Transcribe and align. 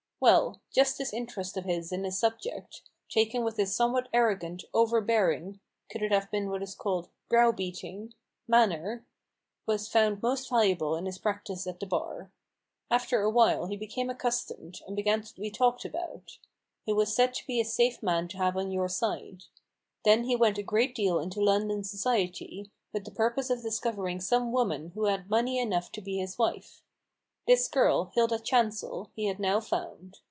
Well! 0.23 0.61
just 0.69 0.99
this 0.99 1.13
interest 1.13 1.57
of 1.57 1.65
his 1.65 1.91
in 1.91 2.03
his 2.03 2.19
subject, 2.19 2.83
taken 3.09 3.43
with 3.43 3.57
his 3.57 3.73
somewhat 3.75 4.07
arrogant, 4.13 4.63
overbearing 4.71 5.59
(could 5.89 6.03
it 6.03 6.11
have 6.11 6.29
been 6.29 6.51
what 6.51 6.61
is 6.61 6.75
called 6.75 7.09
browbeating?) 7.27 8.13
manner, 8.47 9.03
was 9.65 9.87
found 9.87 10.21
most 10.21 10.47
valuable 10.47 10.95
in 10.95 11.07
his 11.07 11.17
practice 11.17 11.65
at 11.65 11.79
the 11.79 11.87
Bar. 11.87 12.29
After 12.91 13.21
a 13.23 13.31
while 13.31 13.65
he 13.65 13.75
became 13.75 14.11
accustomed, 14.11 14.81
146 14.81 14.81
A 14.83 14.85
BOOK 15.33 15.55
OF 15.55 15.59
BARGAINS. 15.59 15.81
and 15.87 15.89
began 15.89 15.89
to 15.89 15.89
be 15.89 15.89
talked 15.89 16.39
about; 16.39 16.39
he 16.85 16.93
was 16.93 17.15
said 17.15 17.33
to 17.33 17.47
be 17.47 17.59
a 17.59 17.65
safe 17.65 18.03
man 18.03 18.27
to 18.27 18.37
have 18.37 18.55
on 18.55 18.69
your 18.69 18.87
side. 18.89 19.45
Then 20.05 20.25
he 20.25 20.35
went 20.35 20.59
a 20.59 20.61
great 20.61 20.93
deal 20.93 21.19
into 21.19 21.41
London 21.41 21.83
society, 21.83 22.69
with 22.93 23.05
the 23.05 23.09
purpose 23.09 23.49
of 23.49 23.63
discovering 23.63 24.21
some 24.21 24.51
woman 24.51 24.89
who 24.91 25.05
had 25.05 25.31
money 25.31 25.57
enough 25.57 25.91
to 25.93 25.99
be 25.99 26.19
his 26.19 26.37
wife. 26.37 26.83
This 27.47 27.67
girl, 27.67 28.11
Hilda 28.13 28.37
Chancel, 28.37 29.09
he 29.15 29.25
had 29.25 29.39
now 29.39 29.59
found. 29.59 30.19